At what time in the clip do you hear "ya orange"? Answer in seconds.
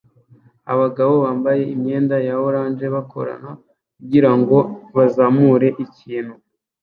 2.27-2.85